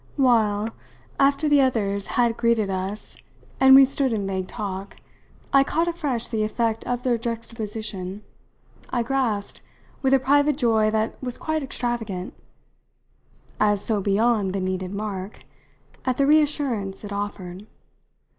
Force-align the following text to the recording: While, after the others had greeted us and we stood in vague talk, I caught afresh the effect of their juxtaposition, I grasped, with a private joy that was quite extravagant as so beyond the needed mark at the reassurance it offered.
While, 0.17 0.69
after 1.19 1.47
the 1.47 1.61
others 1.61 2.07
had 2.17 2.35
greeted 2.35 2.71
us 2.71 3.17
and 3.59 3.75
we 3.75 3.85
stood 3.85 4.11
in 4.11 4.25
vague 4.25 4.47
talk, 4.47 4.97
I 5.53 5.63
caught 5.63 5.87
afresh 5.87 6.27
the 6.27 6.41
effect 6.43 6.83
of 6.85 7.03
their 7.03 7.19
juxtaposition, 7.19 8.23
I 8.89 9.03
grasped, 9.03 9.61
with 10.01 10.15
a 10.15 10.19
private 10.19 10.57
joy 10.57 10.89
that 10.89 11.21
was 11.21 11.37
quite 11.37 11.61
extravagant 11.61 12.33
as 13.59 13.85
so 13.85 14.01
beyond 14.01 14.53
the 14.53 14.59
needed 14.59 14.91
mark 14.91 15.41
at 16.03 16.17
the 16.17 16.25
reassurance 16.25 17.03
it 17.03 17.13
offered. 17.13 17.67